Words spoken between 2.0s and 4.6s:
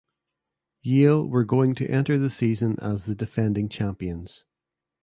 the season as the defending champions.